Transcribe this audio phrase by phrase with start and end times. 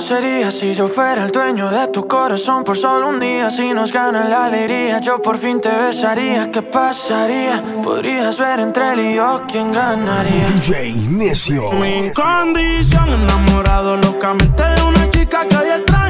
[0.00, 3.50] sería si yo fuera el dueño de tu corazón por solo un día?
[3.50, 6.50] Si nos gana la alegría, yo por fin te besaría.
[6.50, 7.62] ¿Qué pasaría?
[7.82, 10.46] Podrías ver entre él y yo quién ganaría.
[10.46, 11.70] DJ Necio.
[11.72, 16.09] Mi condición, enamorado locamente de una chica que hoy extraño.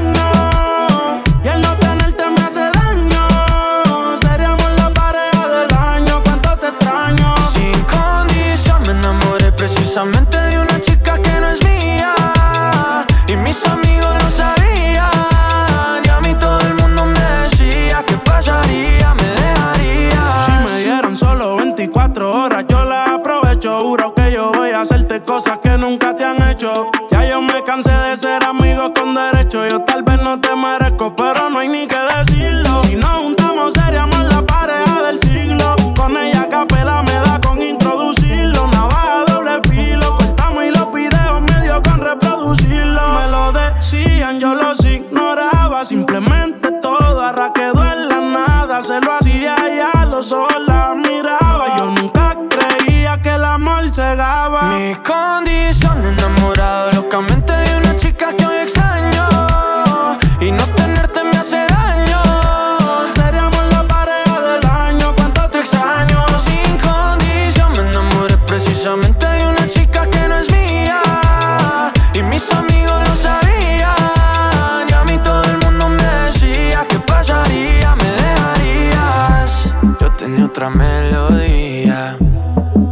[80.61, 82.19] Otra melodía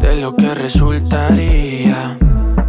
[0.00, 2.16] de lo que resultaría.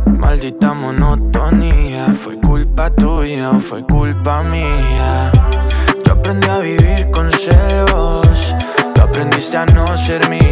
[0.06, 5.31] Maldita monotonía, fue culpa tuya o fue culpa mía.
[6.06, 8.53] Yo aprendí a vivir con celos,
[8.94, 10.48] tú aprendiste a no ser mía.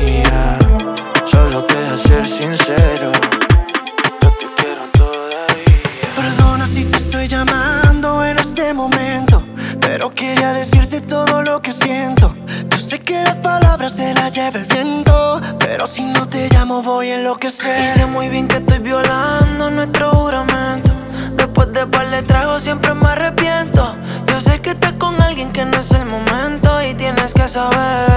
[17.27, 20.91] Llamo voy a Y sé muy bien que estoy violando nuestro juramento.
[21.35, 23.95] Después de par de tragos siempre me arrepiento.
[24.27, 28.16] Yo sé que estás con alguien que no es el momento y tienes que saber.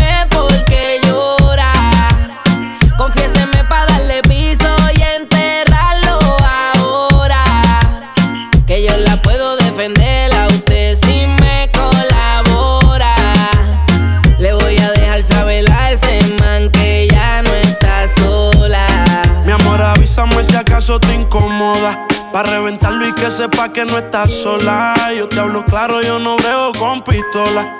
[3.01, 7.43] Confiéseme para darle piso y enterrarlo ahora.
[8.67, 13.15] Que yo la puedo defender a usted si me colabora.
[14.37, 18.85] Le voy a dejar saber a ese man que ya no está sola.
[19.45, 22.05] Mi amor, avísame si acaso te incomoda.
[22.31, 24.93] Pa' reventarlo y que sepa que no estás sola.
[25.17, 27.79] Yo te hablo claro, yo no brego con pistola.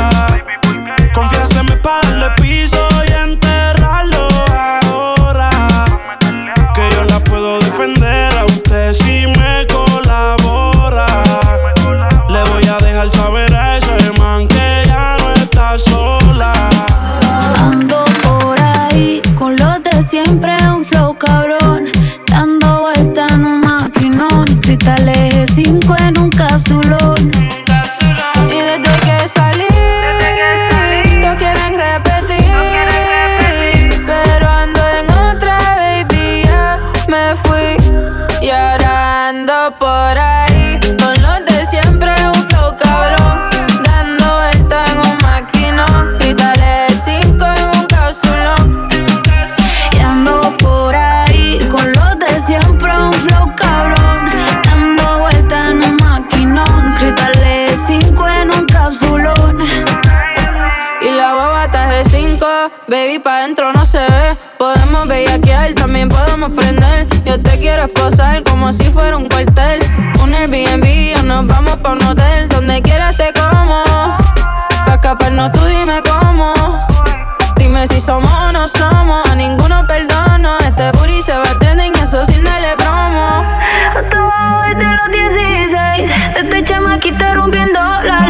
[0.00, 0.26] llora.
[1.14, 5.50] Confiéseme para darle piso y enterrarlo ahora.
[6.74, 11.06] Que yo la puedo defender a usted si me colabora.
[12.28, 16.52] Le voy a dejar saber a ese man que ya no está sola.
[17.60, 21.86] Ando por ahí con los de siempre, un flow cabrón.
[22.30, 24.46] Dando vuelta en un maquinón.
[24.60, 27.09] Cristales 5 en un capsulón.
[39.78, 43.48] Por ahí con los de siempre, un flow cabrón.
[43.84, 46.16] Dando vuelta en un maquinón.
[46.18, 48.88] Cristales 5 en un cápsulón.
[49.92, 54.30] Y ando por ahí con los de siempre, un flow cabrón.
[54.64, 56.94] Dando vuelta en un maquinón.
[56.98, 59.58] Cristales 5 en un capsulón.
[61.02, 62.46] Y la baba está de 5,
[62.88, 64.36] baby, pa' dentro no se ve.
[64.58, 67.19] Podemos bellaquear, también podemos prender.
[67.30, 69.78] Yo te quiero esposar como si fuera un cuartel.
[70.20, 72.48] Un Airbnb o nos vamos pa' un hotel.
[72.48, 73.84] Donde quieras te como.
[74.84, 76.52] Pa' escaparnos tú dime cómo.
[77.54, 79.30] Dime si somos o no somos.
[79.30, 80.58] A ninguno perdono.
[80.58, 83.44] Este booty se va a trending, eso sin darle promo.
[83.94, 88.29] Hasta desde los 16 Desde chamaquita rompiendo la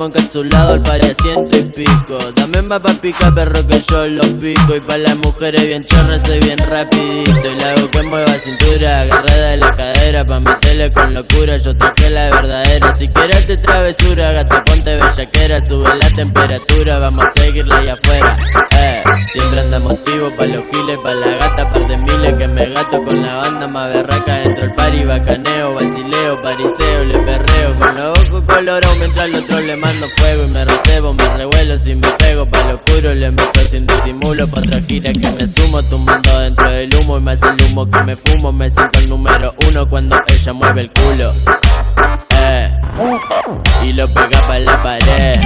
[0.00, 2.16] Vamos encapsulado al par ciento y pico.
[2.34, 4.74] Dame más pa' picar, perro, que yo lo pico.
[4.74, 7.50] Y pa' las mujeres bien chorras soy bien rapidito.
[7.52, 10.24] Y la hago que mueva cintura, agarrada de la cadera.
[10.24, 12.96] Pa' meterle con locura, yo traje la verdadera.
[12.96, 15.60] Si quieres hacer travesura, gata, ponte bellaquera.
[15.60, 18.38] Sube la temperatura, vamos a seguirla allá afuera.
[18.78, 22.34] Eh, siempre andamos activos pa' los giles, pa' la gata, par de miles.
[22.38, 25.04] Que me gato con la banda más berraca dentro del party.
[25.04, 25.74] Bacaneo,
[26.42, 27.74] pariseo, le perreo.
[27.78, 30.44] Con los ojos colorados mientras al otro le mando fuego.
[30.44, 33.14] Y me recebo, me revuelo si me pego pa' lo oscuro.
[33.14, 35.82] Le meto sin disimulo pa' otra gira que me sumo.
[35.82, 38.52] Tumbando dentro del humo y más el humo que me fumo.
[38.52, 41.32] Me siento el número uno cuando ella mueve el culo.
[42.38, 42.70] Eh,
[43.84, 45.40] y lo pega pa' la pared.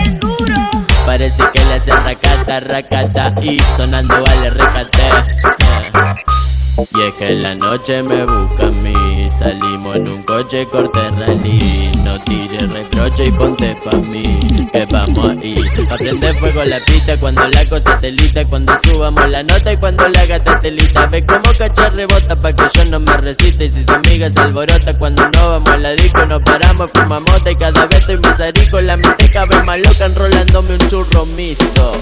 [1.07, 5.03] Parece que le hace racata, racata y sonando vale recate.
[5.03, 6.54] Eh.
[6.76, 9.28] Y es que en la noche me busca a mí.
[9.38, 11.90] Salimos en un coche corte rally.
[12.04, 14.38] No tires reproche y ponte pa' mí
[14.71, 15.54] Que vamos ahí
[15.90, 19.76] A prender fuego la pista cuando la cosa te lita Cuando subamos la nota y
[19.78, 21.07] cuando la gata te lita.
[21.07, 24.40] Ve como cachar rebota pa' que yo no me resista Y si su amiga se
[24.40, 28.40] alborota cuando no vamos a la disco Nos paramos, fumamos y cada vez estoy más
[28.40, 28.81] arico.
[28.81, 32.00] La mente vez más loca enrolándome un churro mixto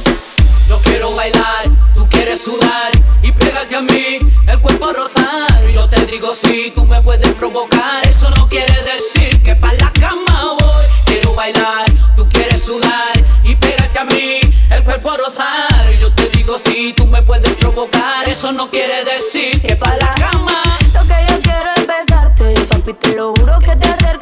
[0.68, 2.92] yo quiero bailar, tú quieres sudar
[3.22, 5.66] y pégate a mí, el cuerpo a rozar.
[5.72, 9.74] Yo te digo si sí, tú me puedes provocar, eso no quiere decir que para
[9.74, 10.84] la cama voy.
[11.04, 13.12] Quiero bailar, tú quieres sudar
[13.44, 14.40] y pégate a mí,
[14.70, 15.92] el cuerpo a rozar.
[16.00, 19.96] Yo te digo si sí, tú me puedes provocar, eso no quiere decir que para
[19.96, 20.62] la cama.
[20.94, 24.21] Lo que yo quiero es besarte, papi, te lo juro que te acerco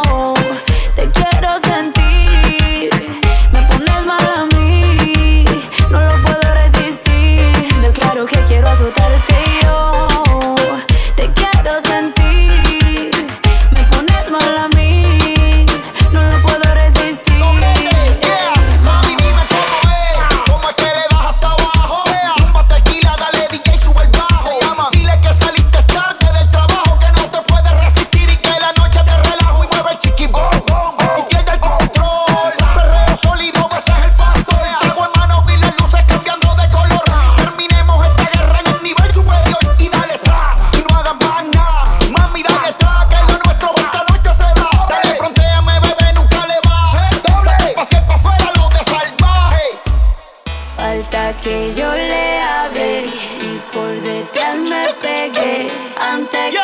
[51.41, 55.67] que yo le hable y por detrás me pegué
[55.99, 56.60] antes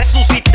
[0.00, 0.49] resucitar.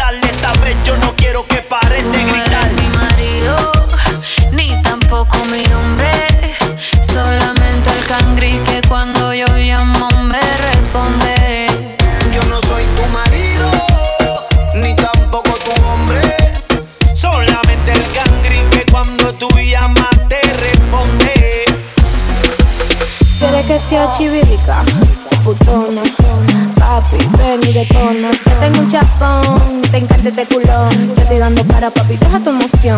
[31.86, 32.98] Ahora papi, deja tu emoción.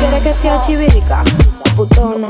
[0.00, 1.22] Quieres que sea chivirica,
[1.76, 2.26] putona.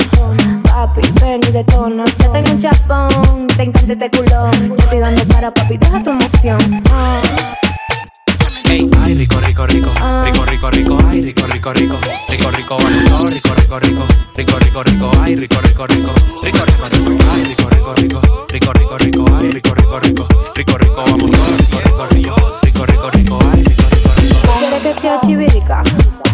[0.65, 2.05] Papi, ven y detona.
[2.19, 4.71] Yo tengo un chapón, te encanta este culón.
[4.71, 6.59] Yo estoy dando para papi, deja tu emoción.
[8.67, 11.97] Ay, rico, rico, rico, rico, rico, rico, ay, rico, rico, rico,
[12.29, 16.89] rico, rico, rico, rico, rico, rico, rico, rico, rico, ay, rico, rico, rico, rico, rico,
[16.89, 21.39] rico, ay, rico, rico, rico, rico, rico, rico, ay, rico, rico, rico, rico, rico, rico,
[21.39, 23.84] rico, rico, rico, rico, rico, ay, rico,
[24.99, 25.83] sea chivirica,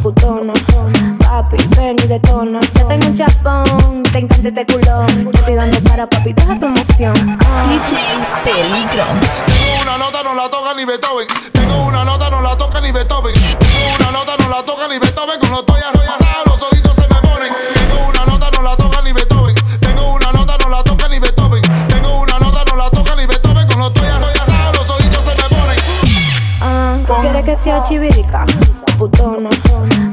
[0.03, 0.53] putona.
[1.19, 2.61] Papi, ven y detona.
[2.61, 5.25] Yo tengo un chapón, te encanta este culón.
[5.25, 7.39] Yo estoy dando para papi, deja tu emoción.
[7.45, 7.67] Ah.
[7.69, 7.97] DJ
[8.45, 9.05] Peligro.
[9.47, 11.27] Tengo una nota, no la toca ni Beethoven.
[11.53, 13.35] Tengo una nota, no la toca ni Beethoven.
[13.35, 15.39] Tengo una nota, no la toca ni Beethoven.
[15.39, 15.87] Con los toyas,
[16.47, 17.80] los ojitos se me ponen.
[27.51, 28.47] que sea chivirica,
[28.97, 29.51] putona.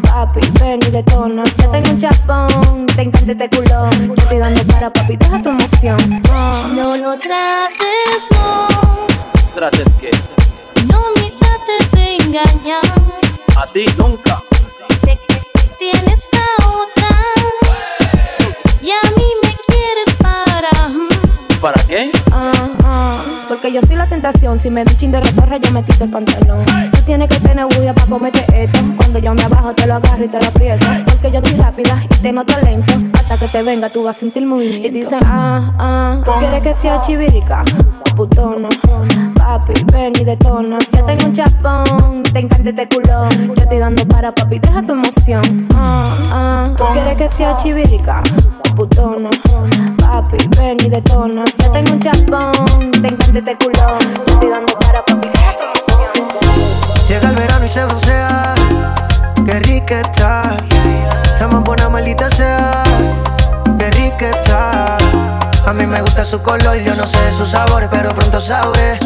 [0.02, 1.44] Papi, ven y detona.
[1.72, 3.92] Tengo un chapón, te encanta este culón.
[4.08, 6.00] Yo estoy dando para papi, deja tu emoción.
[6.74, 8.68] No lo trates, no.
[9.54, 10.10] ¿Trates qué?
[10.88, 12.82] No me trates de engañar.
[13.56, 14.27] A ti nunca.
[23.68, 24.58] Porque yo soy la tentación.
[24.60, 26.66] Si me doy chin de retorre, yo me quito el pantalón.
[26.92, 28.80] Tú tienes que tener bulla para cometer esto.
[28.96, 30.86] Cuando yo me abajo, te lo agarro y te lo aprieto.
[31.06, 33.17] Porque yo estoy rápida y tengo talento.
[33.30, 34.88] Hasta que te venga, tú vas a sentir movimiento.
[34.88, 37.62] Y dicen, ah, ah, tú quieres que sea chivirica.
[38.16, 38.70] Putona,
[39.36, 40.78] papi, ven y detona.
[40.96, 43.54] Yo tengo un chapón, te encanta este culón.
[43.54, 45.68] Yo estoy dando para papi, deja tu emoción.
[45.76, 48.24] Ah, ah, tú quieres que sea chivirica.
[48.78, 49.30] Putona,
[49.98, 51.44] papi, ven y detona.
[51.62, 54.00] Yo tengo un chapón, te encanta este culón.
[54.26, 57.06] Yo estoy dando para papi, deja tu emoción.
[57.10, 58.56] Llega el verano y se broncea.
[59.46, 60.56] Qué rica está.
[61.26, 62.97] Está más buena, maldita sea.
[65.66, 69.00] A mí me gusta su color, yo no sé de sus sabores, pero pronto sabré.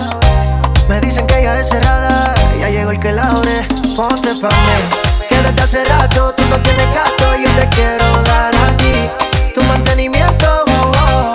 [0.90, 3.62] Me dicen que ella es cerrada, ya llegó el que la ore.
[3.96, 8.56] Ponte pa' mí, que desde hace rato tú no tienes gato, yo te quiero dar
[8.56, 9.10] a ti.
[9.54, 11.34] Tu mantenimiento, oh, oh.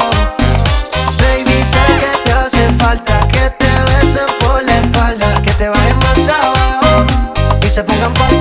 [1.18, 5.98] Baby, sé que te hace falta que te besen por la espalda, que te bajen
[5.98, 7.06] más abajo
[7.62, 8.35] y se pongan para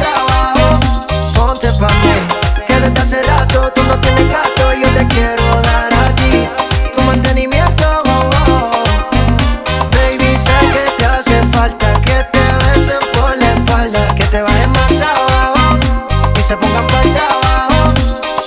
[16.45, 17.93] se pongan para trabajo.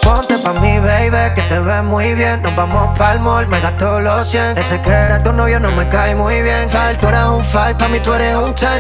[0.05, 2.41] Ponte pa' mí, baby, que te ves muy bien.
[2.43, 4.57] Nos vamos pa'l mall, me gasto los 100.
[4.57, 6.71] Ese que era tu novio no me cae muy bien.
[6.71, 8.71] Tal, tú eres un 5, pa' mí tú eres un 10.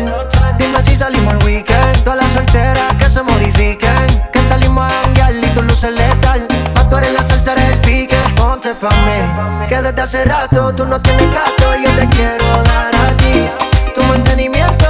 [0.58, 2.04] Dime si salimos el weekend.
[2.04, 4.22] Todas las solteras que se modifiquen.
[4.32, 6.46] Que salimos a janguear y tu luces letal.
[6.74, 8.18] Pa' tú eres la salsa, eres el pique.
[8.36, 11.76] Ponte pa' mí, que desde hace rato tú no tienes gato.
[11.76, 13.50] y Yo te quiero dar a ti.
[13.94, 14.87] Tu mantenimiento,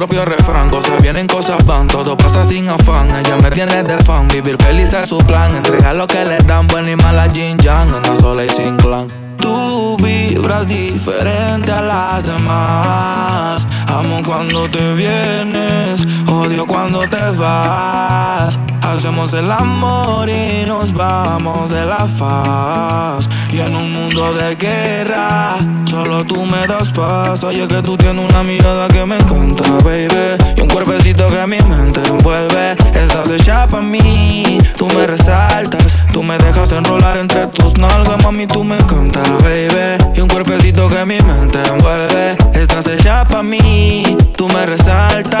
[0.00, 3.10] propio refrán, cosas vienen, cosas van, todo pasa sin afán.
[3.10, 5.54] Ella me tiene de fan, vivir feliz es su plan.
[5.54, 9.08] Entrega lo que le dan, buena y mala Jin Yang, anda sola y sin clan.
[9.36, 13.68] Tú vibras diferente a las demás.
[13.88, 18.58] Amo cuando te vienes, odio cuando te vas.
[18.80, 23.28] Hacemos el amor y nos vamos de la faz.
[23.60, 27.44] En un mundo de guerra, solo tú me das paz.
[27.44, 30.38] Oye, que tú tienes una mirada que me encanta, baby.
[30.56, 32.72] Y un cuerpecito que mi mente envuelve.
[32.94, 35.94] Estás hecha pa' mí, tú me resaltas.
[36.10, 40.02] Tú me dejas enrolar entre tus nalgas, mami, tú me encanta, baby.
[40.16, 42.36] Y un cuerpecito que mi mente envuelve.
[42.54, 45.40] Estás hecha pa' mí, tú me resaltas.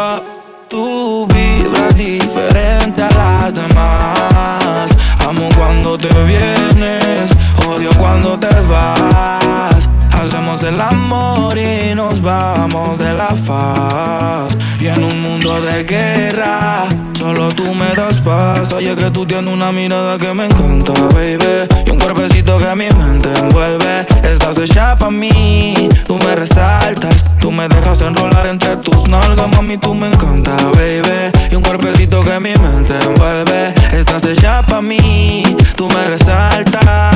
[18.95, 21.67] Que tú tienes una mirada que me encanta, baby.
[21.85, 24.05] Y un cuerpecito que mi mente envuelve.
[24.23, 27.15] Estás hecha pa' mí, tú me resaltas.
[27.39, 31.31] Tú me dejas enrolar entre tus nalgas, mami, tú me encanta, baby.
[31.51, 33.73] Y un cuerpecito que mi mente envuelve.
[33.93, 35.43] Estás hecha pa' mí,
[35.75, 37.15] tú me resaltas.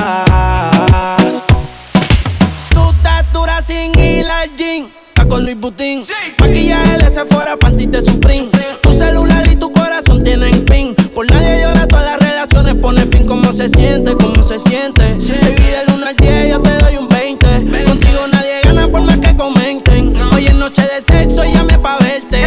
[2.69, 4.87] Tu estatura sin gym.
[5.09, 6.03] Está con Luis Butín.
[6.39, 8.49] Maquillaje de Sephora, panty de Supreme.
[8.81, 10.95] Tu celular y tu corazón tienen pin.
[11.15, 13.25] Por nadie llora, todas las relaciones pone fin.
[13.25, 14.17] ¿Cómo se siente?
[14.17, 15.01] ¿Cómo se siente?
[15.01, 17.47] Baby, del 1 al 10 yo te doy un 20.
[17.85, 20.13] Contigo nadie gana por más que comenten.
[20.33, 22.41] Hoy es noche de sexo, llame pa' verte.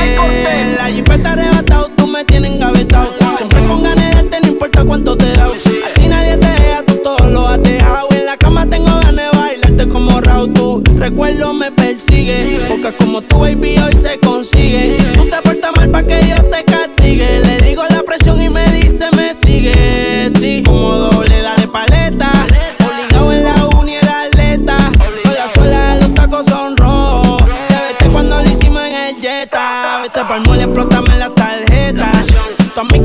[0.77, 3.09] La jipeta arrebatado, tú me tienes engavetado.
[3.39, 5.47] Siempre con ganas de darte, no importa cuánto te da.
[5.47, 8.09] A ti nadie te deja, tú todo lo has dejado.
[8.11, 10.53] En la cama tengo ganas de bailarte como Raúl.
[10.53, 12.67] Tu recuerdo me persigue.
[12.69, 14.99] Porque como tu baby hoy se consigue.
[15.15, 17.48] Tú te portas mal pa' que Dios te castigue.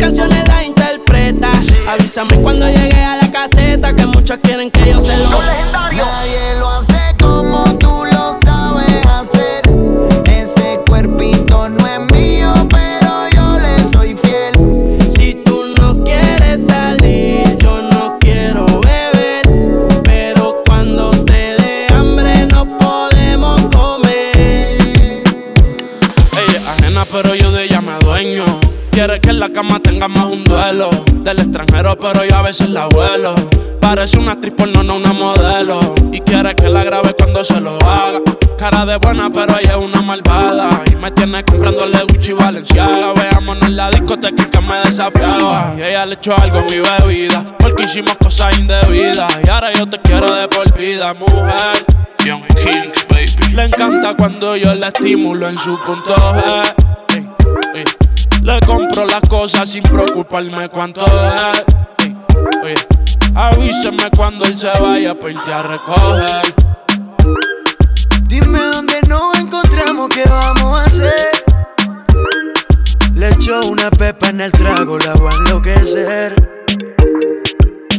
[0.04, 1.50] Canciones las interpreta.
[1.88, 3.96] Avísame cuando llegue a la caseta.
[3.96, 5.63] Que muchos quieren que yo se lo.
[32.04, 33.34] Pero yo a veces la vuelo.
[33.80, 35.80] Parece una actriz porno, no una modelo.
[36.12, 38.20] Y quiere que la grabe cuando se lo haga.
[38.58, 40.84] Cara de buena, pero ella es una malvada.
[40.92, 43.14] Y me tiene comprándole Gucci y Valenciaga.
[43.14, 45.74] Veámonos en la discoteca que me desafiaba.
[45.78, 47.46] Y ella le echó algo a mi bebida.
[47.58, 49.34] Porque hicimos cosas indebidas.
[49.46, 51.86] Y ahora yo te quiero de por vida, mujer.
[52.26, 53.56] Young Kings, baby.
[53.56, 57.03] Le encanta cuando yo la estimulo en su punto G.
[58.44, 61.66] Le compro las cosas sin preocuparme cuánto es.
[62.62, 62.76] Oye,
[63.34, 66.54] avíseme cuando él se vaya para irte a recoger.
[68.24, 71.32] Dime dónde nos encontramos, qué vamos a hacer.
[73.16, 76.36] Le echo una pepa en el trago, la voy a enloquecer.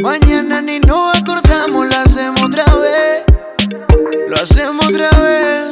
[0.03, 3.25] Mañana ni nos acordamos, lo hacemos otra vez.
[4.29, 5.71] Lo hacemos otra vez.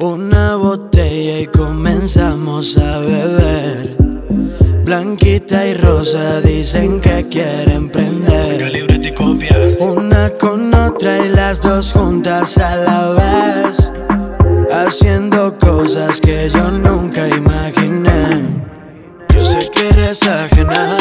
[0.00, 3.96] Una botella y comenzamos a beber.
[4.84, 8.70] Blanquita y rosa dicen que quieren prender.
[9.80, 13.92] Una con otra y las dos juntas a la vez.
[14.70, 18.42] Haciendo cosas que yo nunca imaginé.
[19.34, 20.97] Yo sé que eres ajena,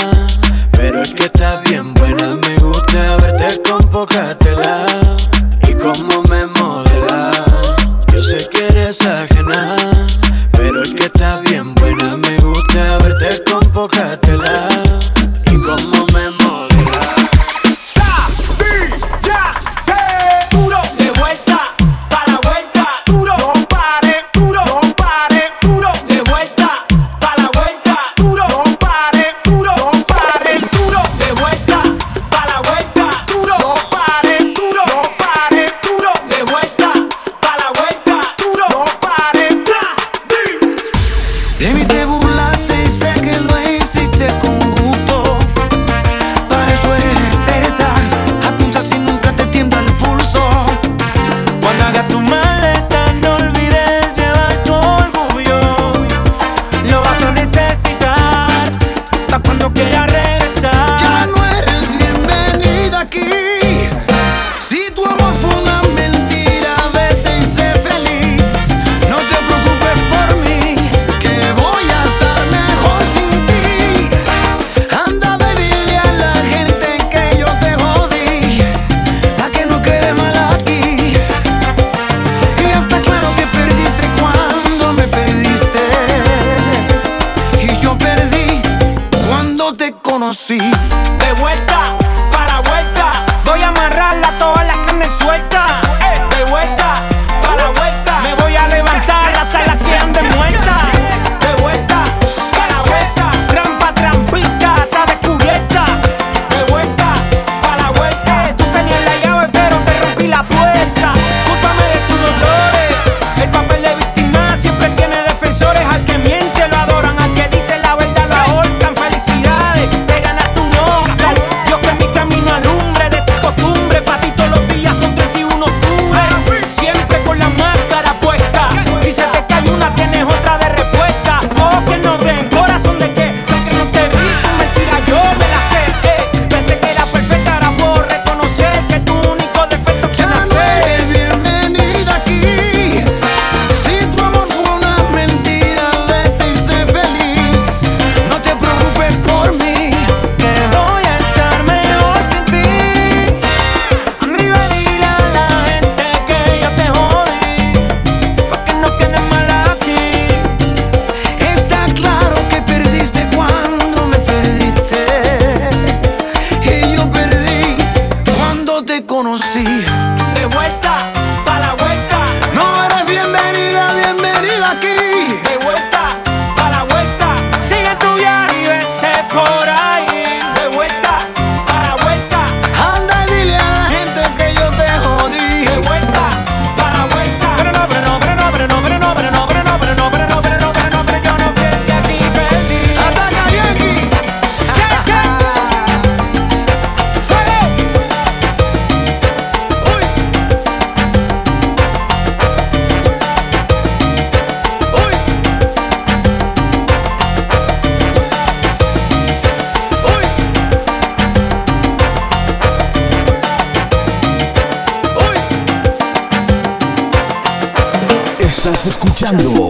[218.87, 219.69] escuchando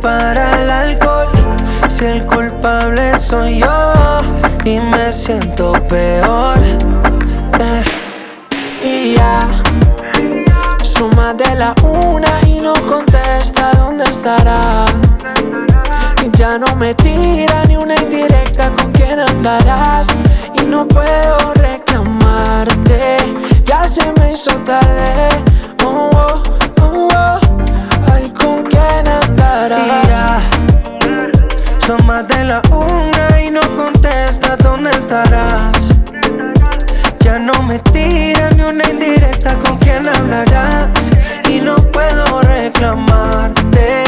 [0.00, 1.28] para el alcohol.
[1.88, 3.92] Si el culpable soy yo
[4.64, 6.58] y me siento peor.
[7.60, 7.84] Eh.
[8.82, 9.40] Y ya,
[10.82, 14.86] suma de la una y no contesta dónde estará.
[16.24, 20.06] Y ya no me tira ni una indirecta con quién andarás.
[20.60, 23.18] Y no puedo reclamarte,
[23.64, 25.28] ya se me hizo tarde.
[25.84, 26.59] Oh, oh
[32.50, 35.78] la una y no contesta dónde estarás.
[37.20, 40.90] Ya no me tira ni una indirecta con quien hablarás.
[41.48, 44.04] Y no puedo reclamarte,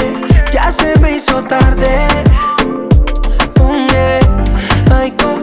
[0.52, 2.08] ya se me hizo tarde.
[3.60, 4.18] Oh, yeah.
[4.92, 5.12] Ay,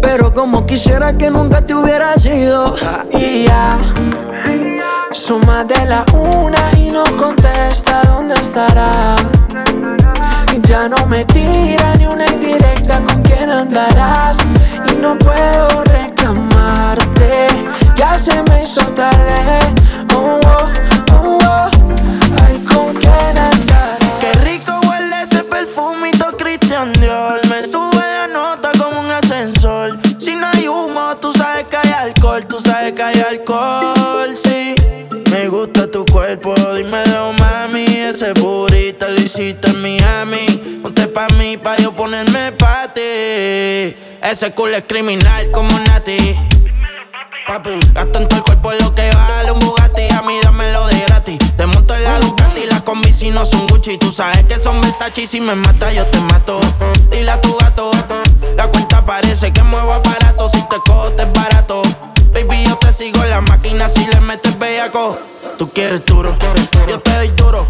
[0.00, 2.74] Pero como quisiera que nunca te hubieras ido
[3.12, 3.78] Y ya
[5.12, 9.16] Son de la una y no contesta dónde estará.
[10.62, 14.38] Ya no me tira ni una indirecta con quién andarás.
[14.90, 17.48] Y no puedo reclamarte.
[17.96, 19.58] Ya se me hizo tarde
[44.26, 46.16] Ese culo es criminal como Nati.
[47.94, 50.02] Gasto en todo el cuerpo lo que vale un Bugatti.
[50.12, 51.38] A mí dámelo de gratis.
[51.56, 53.98] Te monto en la Ducati Las combi si no son Gucci.
[53.98, 55.22] Tú sabes que son Versace.
[55.22, 56.58] Y si me mata yo te mato.
[57.08, 57.92] Dile a tu gato
[58.56, 61.82] La cuenta parece que muevo aparato Si te cojo te es barato.
[62.32, 65.16] Baby yo te sigo en la máquina Si le metes bellaco
[65.58, 66.36] Tú quieres duro
[66.86, 67.66] Yo te doy duro.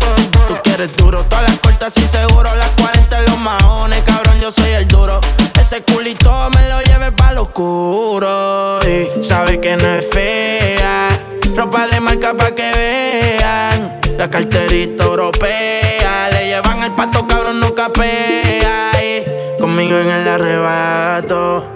[0.48, 4.50] Tú quieres duro Todas las puertas y seguro Las 40 en los maones Cabrón yo
[4.50, 5.20] soy el duro.
[5.60, 8.80] Ese culito me lo lleve pa' lo oscuro.
[8.82, 11.08] Y sabe que no es fea
[11.54, 14.00] Ropa de marca pa' que vean.
[14.18, 21.75] La carterita europea Le llevan el pato cabrón no capea y Conmigo en el arrebato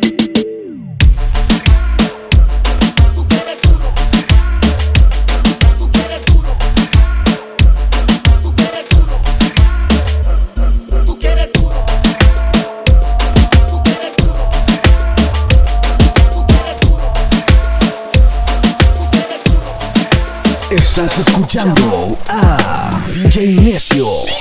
[21.03, 24.40] Estás escuchando a DJ Necio.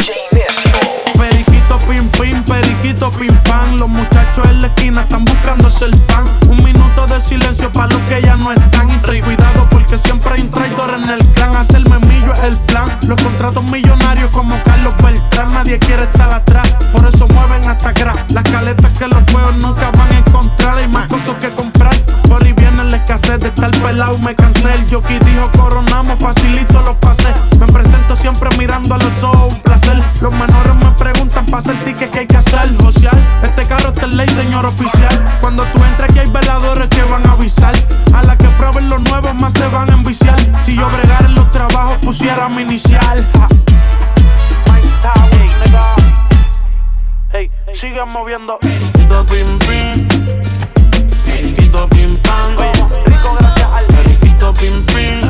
[1.91, 3.77] Pim pim, periquito pim pam.
[3.77, 6.23] Los muchachos en la esquina están buscándose el pan.
[6.49, 8.89] Un minuto de silencio para los que ya no están.
[9.13, 11.57] Y cuidado porque siempre hay un traidor en el clan.
[11.57, 12.97] Hacerme millo es el plan.
[13.09, 15.53] Los contratos millonarios como Carlos Beltrán.
[15.53, 16.73] Nadie quiere estar atrás.
[16.93, 18.17] Por eso mueven hasta atrás.
[18.29, 20.79] Las caletas que los feos nunca van a encontrar.
[20.79, 21.93] Hay más cosas que comprar.
[22.29, 24.17] Por ahí viene la escasez de estar pelado.
[24.19, 24.73] Me cansé.
[24.75, 27.35] El jockey dijo coronamos, facilito los pasé.
[27.59, 29.55] Me presento siempre mirando a los ojos.
[29.55, 30.01] Un placer.
[30.21, 32.51] Los menores me preguntan para hacer que hay que hacer.
[32.81, 33.41] Social.
[33.43, 35.39] Este carro está en ley, señor oficial.
[35.41, 37.75] Cuando tú entres aquí hay veladores que van a avisar.
[38.15, 40.39] A la que prueben los nuevos más se van a enviciar.
[40.63, 43.27] Si yo bregara en los trabajos pusiera mi inicial.
[43.35, 43.49] Ja.
[47.33, 48.59] Hey, sigue moviendo.
[48.59, 50.09] Periquito pim pim.
[51.25, 52.57] Periquito pim pam.
[53.07, 55.30] Rico gracias al Periquito pim pim.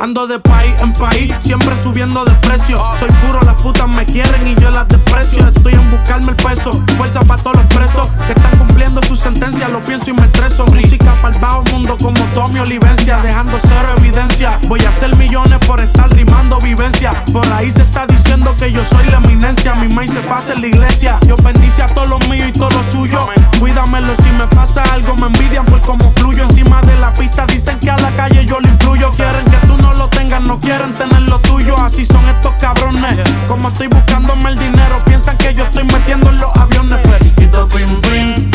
[0.00, 2.78] Ando de país en país, siempre subiendo de precio.
[2.98, 5.46] Soy puro, las putas me quieren y yo las desprecio.
[5.46, 9.68] Estoy en buscarme el peso, fuerza para todos los presos que están cumpliendo su sentencia.
[9.68, 10.66] Lo pienso y me estreso.
[10.66, 14.58] Música para el bajo mundo como Tommy Olivencia, dejando cero evidencia.
[14.68, 17.12] Voy a hacer millones por estar rimando vivencia.
[17.32, 19.74] Por ahí se está diciendo que yo soy la eminencia.
[19.74, 21.18] Mi maíz se pasa en la iglesia.
[21.26, 23.28] Yo bendice a todos los míos y todo lo suyo.
[23.60, 27.44] Cuídamelo si me pasa algo, me envidian por cómo fluyo encima de la pista.
[27.46, 29.10] Dicen que a la calle yo lo influyo.
[29.12, 31.76] Quieren que tú no lo tengas, no quieren tener lo tuyo.
[31.76, 33.18] Así son estos cabrones.
[33.48, 37.00] Como estoy buscándome el dinero, piensan que yo estoy metiendo en los aviones.
[37.00, 38.50] Periquito pim pim.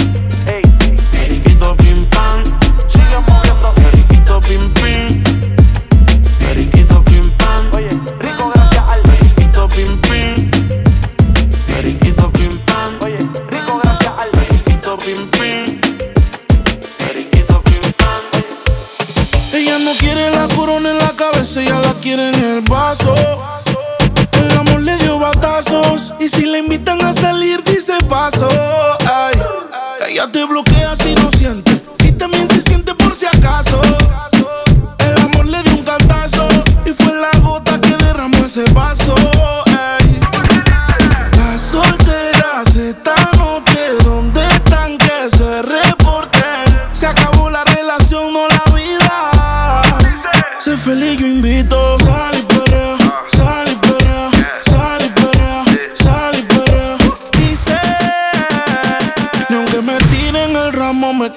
[1.11, 2.43] Periquito pim pam.
[2.87, 3.73] Sigue moviendo.
[3.75, 5.12] Periquito pim pim.
[21.57, 23.13] ella la quiere en el vaso.
[24.33, 28.47] El amor le dio batazos y si la invitan a salir dice paso.
[29.05, 29.39] Ay,
[30.09, 31.22] ella te bloquea si no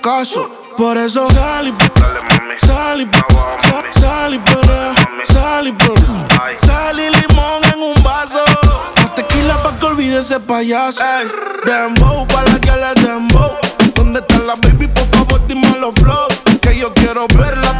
[0.00, 0.48] caso.
[0.76, 1.74] Por eso sal y
[2.58, 4.94] sal y sal, y perrea,
[5.24, 6.28] sal y perrea.
[6.58, 8.44] Sal y limón en un vaso.
[8.96, 11.02] Más tequila pa' que olvide ese payaso.
[11.02, 11.28] Ey,
[11.64, 13.56] dembow pa' la que le dembow.
[13.94, 14.86] ¿Dónde está la baby?
[14.88, 16.28] Por favor, dime los flow.
[16.60, 17.76] Que yo quiero verla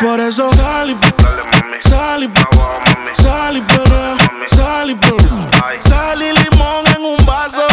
[0.00, 0.96] Por eso sal y
[1.80, 4.96] sal y sal y perrea, sal y.
[5.80, 7.66] Sal y limón en un vaso.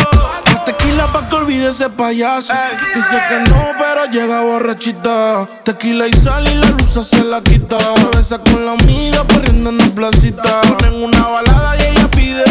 [0.48, 2.54] Más tequila pa' que olvide ese payaso.
[2.96, 5.46] Dice que no, pero llega borrachita.
[5.64, 7.78] Tequila y sal y la luz se la quita.
[7.78, 10.62] Se besa con la amiga corriendo en la placita.
[10.62, 12.46] Ponen una balada y ella pide.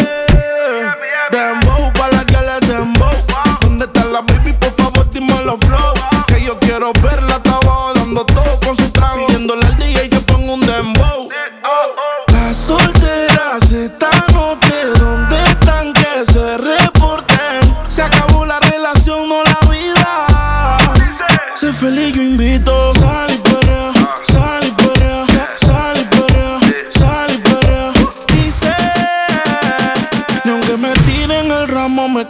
[1.31, 3.11] Dembow pa' la que le dembow.
[3.63, 4.53] ¿Dónde está la baby?
[4.53, 5.95] Por favor, dime los flow.
[6.27, 7.41] Que yo quiero verla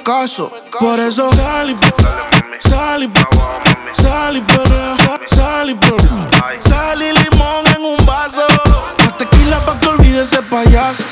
[0.03, 0.51] caso.
[0.80, 1.76] Por eso sal y
[2.61, 3.11] sal y
[3.92, 5.78] sal y sal y.
[6.61, 8.47] Sal y limón en un vaso.
[8.99, 11.03] Más tequila pa' que olvide ese payaso.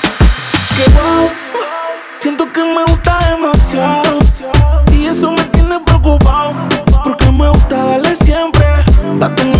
[0.77, 1.31] Que wow,
[2.19, 4.19] siento que me gusta demasiado.
[4.93, 6.53] Y eso me tiene preocupado.
[7.05, 8.67] Porque me gusta darle siempre.
[9.19, 9.59] La tengo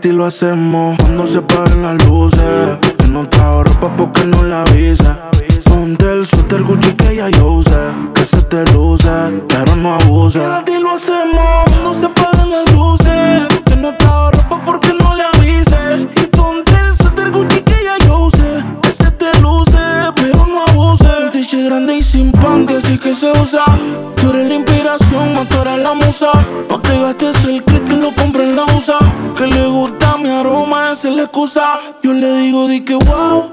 [0.00, 2.78] Quédate y lo hacemos cuando se paguen las luces.
[2.96, 5.30] Que no trajo ropa porque no la avisa.
[5.64, 7.76] Ponte el suéter Gucci que ya yo usé.
[8.14, 9.10] Que se te luce,
[9.46, 10.38] pero no abuse.
[10.38, 13.46] Quédate y lo hacemos cuando se paguen las luces.
[13.66, 14.89] Que no trajo ropa porque
[21.92, 23.64] y sin panty, así que se usa.
[24.16, 25.28] Tú eres la inspiración,
[25.60, 26.32] eres la musa.
[26.68, 28.98] No te gastes el click que lo compre en la USA.
[29.36, 31.78] Que le gusta mi aroma, esa es la excusa.
[32.02, 33.52] Yo le digo, di que wow.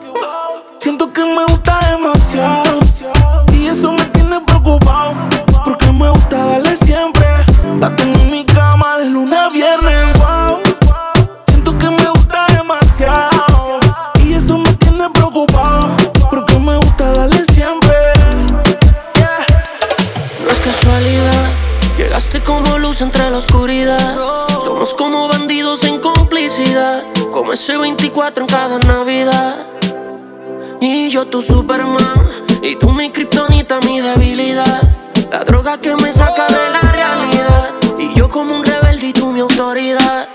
[0.79, 2.79] Siento que me gusta demasiado.
[3.53, 5.13] Y eso me tiene preocupado.
[5.63, 7.27] Porque me gusta darle siempre.
[7.79, 9.46] La tengo en mi cama de lunes
[24.63, 29.55] Somos como bandidos en complicidad, como ese 24 en cada Navidad.
[30.81, 32.27] Y yo tu Superman,
[32.63, 34.81] y tú mi kriptonita, mi debilidad.
[35.31, 37.69] La droga que me saca de la realidad.
[37.99, 40.27] Y yo como un rebelde y tú mi autoridad.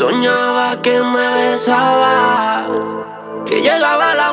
[0.00, 2.70] Soñaba que me besabas,
[3.44, 4.32] que llegaba la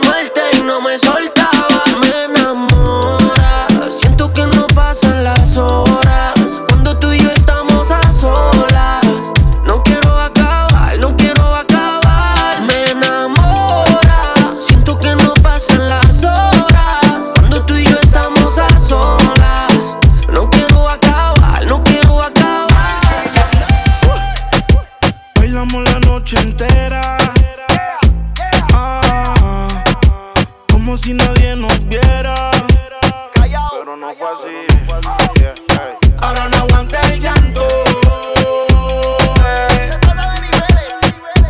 [31.08, 32.52] si nadie nos viera.
[33.72, 34.68] Pero no fue así.
[36.20, 37.66] Ahora no aguanta el llanto.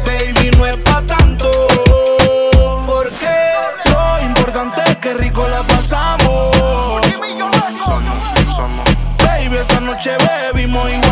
[0.05, 1.49] Baby, no es pa' tanto.
[2.85, 3.35] Porque
[3.85, 6.55] lo importante es que rico la pasamos.
[9.23, 10.11] Baby, esa noche
[10.53, 11.06] bebimos igual.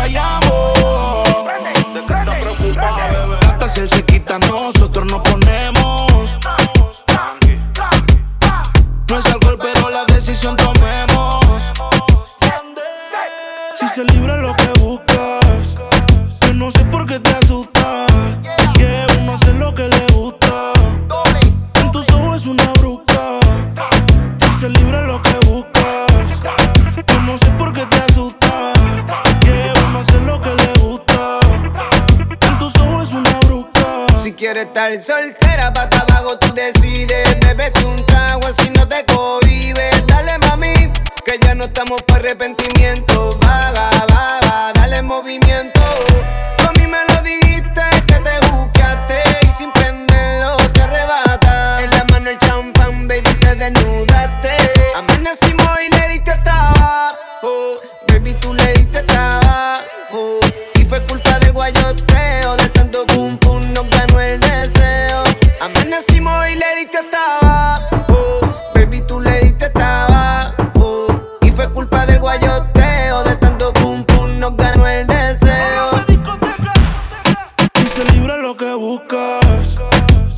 [78.46, 79.76] lo que buscas.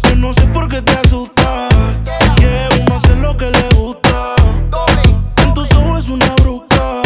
[0.05, 1.69] Yo no sé por qué te asustas.
[2.37, 4.35] Que uno hace lo que le gusta.
[5.43, 7.03] En tus ojos es una bruca.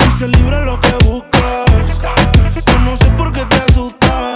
[0.00, 1.70] Si se libra lo que buscas.
[2.66, 4.34] Yo no sé por qué te asustas.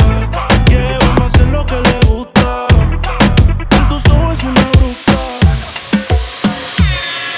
[0.65, 2.67] Que uno hace lo que le gusta.
[3.71, 5.19] En tus ojos es una bruca.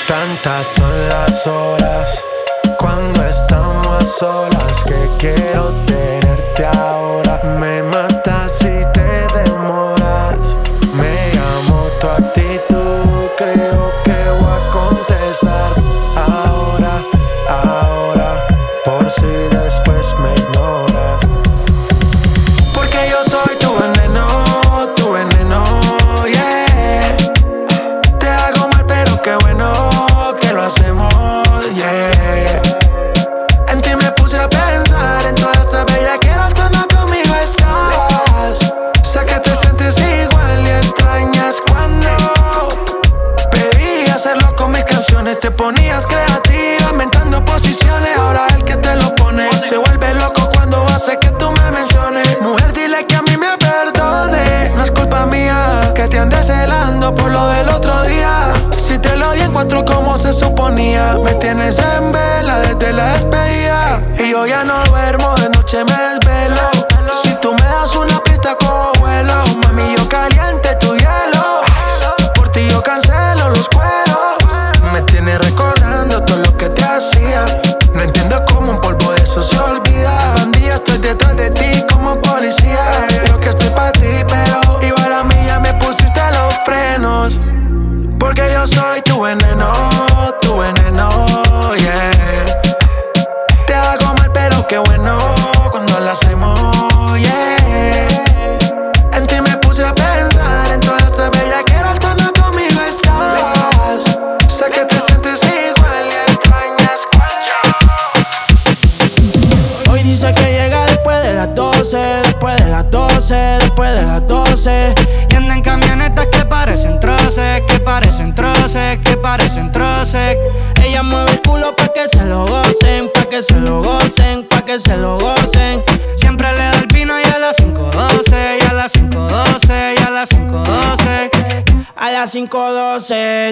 [0.07, 2.30] Tantas son las horas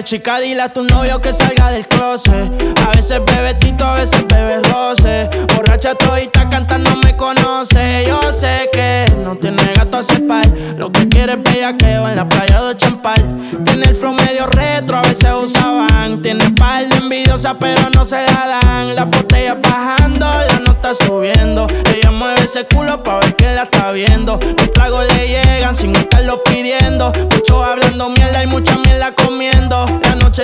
[0.03, 2.49] Chica, dile a tu novio que salga del closet.
[2.85, 5.29] A veces bebe tito, a veces bebe roce.
[5.53, 8.05] Borracha todita cantando me conoce.
[8.07, 10.47] Yo sé que no tiene gato a separ.
[10.77, 13.21] Lo que quiere es bella que va en la playa de Champal.
[13.65, 16.21] Tiene el flow medio retro, a veces usaban.
[16.21, 18.95] Tiene par de envidiosa, pero no se la dan.
[18.95, 21.67] La botella bajando, la nota subiendo.
[21.93, 24.39] Ella mueve ese culo pa' ver que la está viendo.
[24.57, 27.11] Los tragos le llegan sin estarlo pidiendo.
[27.31, 28.78] Muchos hablando mierda y mucha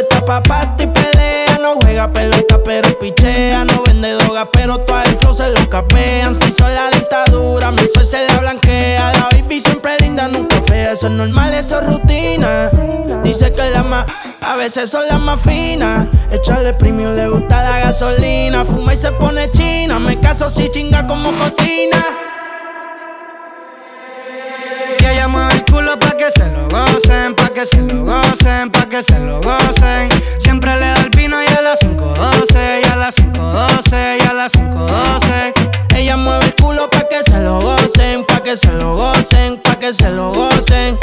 [0.09, 1.57] está pa' pasto y pelea.
[1.61, 3.65] No juega pelota, pero pichea.
[3.65, 6.35] No vende droga, pero todo el flow se lo capean.
[6.35, 9.11] Si son la dictadura, mi sol se la blanquea.
[9.13, 10.91] La baby siempre linda, nunca fea.
[10.91, 12.69] Eso es normal, eso es rutina.
[13.23, 14.05] Dice que la más,
[14.41, 16.07] a veces son las más finas.
[16.31, 18.65] Echarle premium, le gusta la gasolina.
[18.65, 19.99] Fuma y se pone china.
[19.99, 22.24] Me caso si chinga como cocina.
[27.65, 30.09] Que se lo gocen, pa' que se lo gocen.
[30.37, 34.33] Siempre le da el vino y a las 5.12, y a las 5.12, y a
[34.33, 35.95] las 5.12.
[35.95, 39.79] Ella mueve el culo pa' que se lo gocen, pa' que se lo gocen, pa'
[39.79, 40.97] que se lo gocen.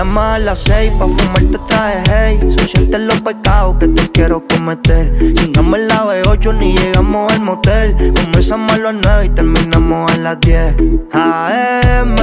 [0.00, 0.06] 5.12.
[0.06, 2.38] Me llama a las seis pa' fumarte traje hey.
[2.56, 5.12] Son siete los pecados que te quiero cometer.
[5.34, 8.12] Chingamos la B8 ni llegamos al motel.
[8.14, 10.76] Comenzamos a las nueve y terminamos a las 10
[11.12, 12.16] AM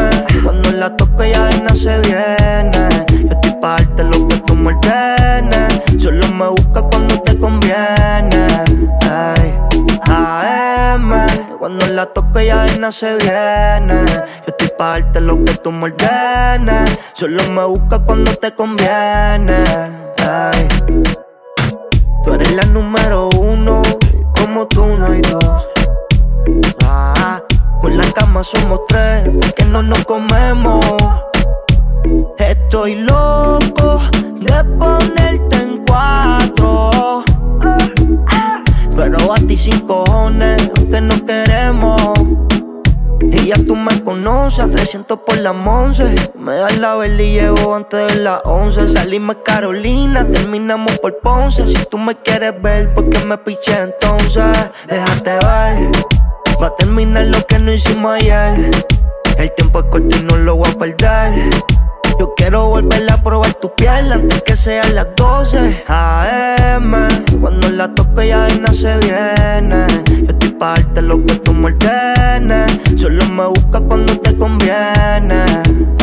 [0.44, 2.90] Cuando la toco ya vaina se viene.
[3.10, 4.74] Yo estoy pa' darte lo que tú me
[6.00, 8.48] Solo me busca cuando te conviene
[10.10, 11.28] AM
[11.60, 14.06] Cuando la toco ya vaina se viene.
[14.08, 15.94] Yo estoy pa' darte lo que tú me
[17.14, 19.64] Solo me busca cuando te conviene.
[20.20, 20.68] Ay.
[22.24, 23.82] Tú eres la número uno
[24.40, 25.68] Como tú no hay dos.
[26.86, 27.42] Ah,
[27.80, 30.84] Con la cama somos tres Porque no nos comemos.
[32.38, 34.02] Estoy loco
[34.40, 37.24] de ponerte en cuatro.
[38.96, 42.02] Pero a ti sin cojones Aunque no queremos
[43.22, 46.04] y ya tú me conoces, a 300 por la once.
[46.38, 48.88] Me das la vela y llego antes de las 11.
[48.90, 51.68] Salimos Carolina, terminamos por Ponce.
[51.68, 54.44] Si tú me quieres ver, ¿por qué me piché entonces?
[54.88, 55.92] Déjate ver,
[56.62, 58.72] va a terminar lo que no hicimos ayer.
[59.38, 61.50] El tiempo es corto y no lo voy a perder.
[62.20, 66.92] Yo quiero volver a probar tu piel antes que sean las 12 AM.
[67.40, 69.86] Cuando la toco ya vaina se viene.
[70.24, 72.80] Yo estoy pa' lo que tú me ordenes.
[72.98, 75.46] Solo me busca cuando te conviene.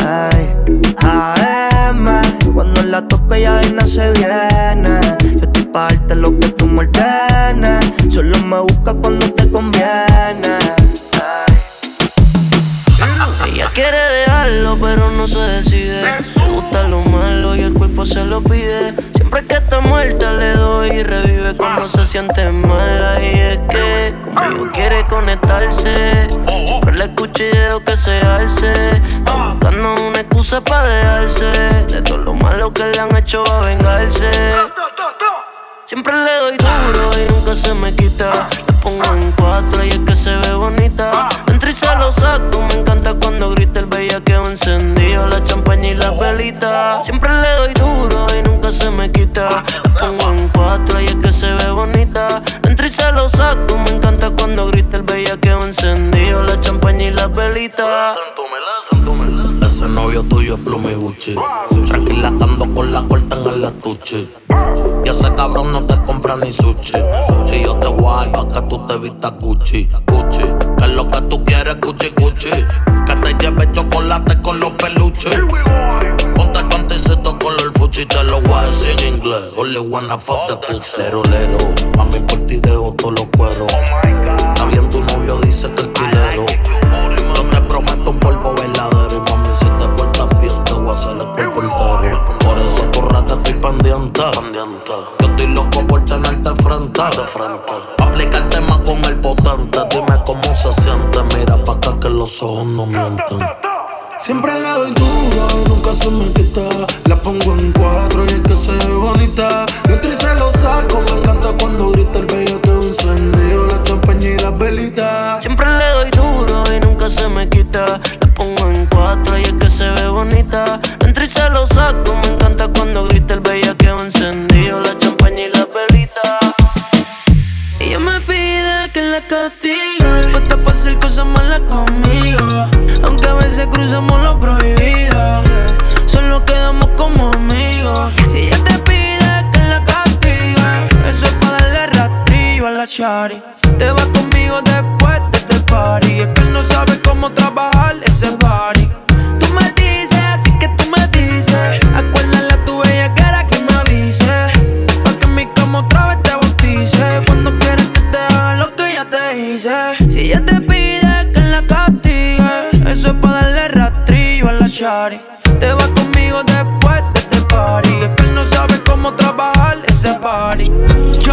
[0.07, 0.55] Ay.
[0.99, 2.23] AM.
[2.55, 5.01] Cuando la toco ya vaina se viene.
[5.37, 7.93] Yo estoy pa' lo que tú me ordenes.
[8.13, 10.59] Solo me busca cuando te conviene.
[13.47, 16.03] Ella quiere dejarlo, pero no se decide.
[16.37, 18.95] Le gusta lo malo y el cuerpo se lo pide.
[19.15, 23.21] Siempre que está muerta le doy y revive cuando se siente mala.
[23.23, 26.29] Y es que conmigo quiere conectarse.
[26.67, 28.73] Siempre le escucho y dejo que se alce.
[28.97, 31.45] Está buscando una excusa para dejarse.
[31.87, 34.31] De todo lo malo que le han hecho va a vengarse.
[35.85, 38.49] Siempre le doy duro y nunca se me quita.
[38.85, 41.31] Pongo en cuatro y es que se ve bonita.
[41.49, 45.95] Entro y se lo saco, me encanta cuando grita el bellaqueo encendido, la champaña y
[45.95, 47.03] la velita.
[47.03, 49.65] Siempre le doy duro y nunca se me quita.
[49.99, 52.43] Pongo en cuatro y es que se ve bonita.
[52.63, 57.11] Entro y se lo saco, me encanta cuando grita el bellaqueo encendido, la champaña y
[57.11, 58.15] la velita.
[59.65, 61.35] Ese novio tuyo es Pluma y Gucci.
[61.87, 64.29] Tranquila, estando con la corta en el estuche.
[65.03, 66.99] Y ese cabrón no te compra ni sushi.
[67.51, 69.89] Y yo te voy pa' que tú te vistas Gucci.
[70.07, 70.43] Gucci.
[70.77, 72.51] Que es lo que tú quieres, Gucci, Gucci.
[73.07, 75.41] Que te lleve chocolate con los peluches.
[76.37, 78.05] Ponte el panticito color fuchi.
[78.05, 79.45] Te lo voy a decir en inglés.
[79.57, 81.01] Only wanna fuck the pussy.
[81.01, 81.59] Lero, lero.
[81.97, 83.63] Mami, por ti dejo todos los cueros.
[83.63, 86.64] Está bien, tu novio dice que es quilero.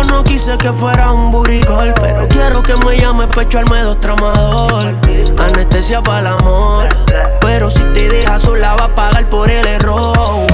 [0.02, 4.96] Yo no quise que fuera un burigol, pero quiero que me llame pecho Almedo tramador.
[5.38, 6.88] Anestesia para el amor,
[7.40, 10.48] pero si te dejas sola va a pagar por el error.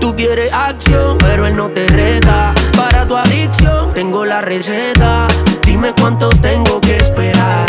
[0.00, 2.54] Tú quieres acción, pero él no te reta.
[2.76, 5.26] Para tu adicción tengo la receta.
[5.66, 7.66] Dime cuánto tengo que esperar.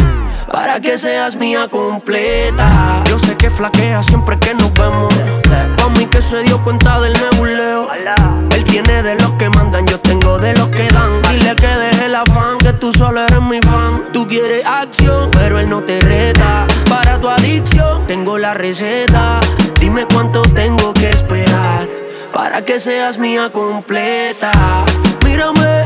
[0.52, 3.02] Para que seas mía completa.
[3.06, 5.12] Yo sé que flaquea siempre que nos vemos.
[5.78, 7.88] Pa' mí que se dio cuenta del nebuleo.
[8.74, 11.22] Tiene de los que mandan, yo tengo de los que dan.
[11.30, 14.06] Dile que deje el afán, que tú solo eres mi fan.
[14.12, 16.66] Tú quieres acción, pero él no te reta.
[16.90, 19.40] Para tu adicción, tengo la receta.
[19.80, 21.86] Dime cuánto tengo que esperar.
[22.34, 24.52] Para que seas mía completa.
[25.24, 25.86] Mírame,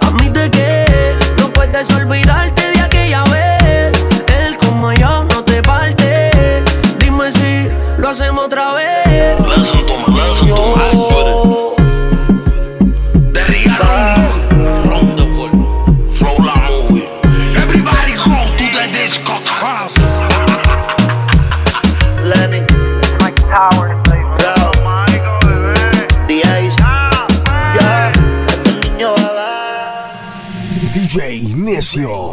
[0.00, 3.92] admite que no puedes olvidarte de aquella vez.
[4.40, 6.32] Él como yo no te parte.
[6.98, 9.38] Dime si lo hacemos otra vez.
[9.56, 11.63] Listen to me, listen to me.
[31.96, 32.23] Yeah,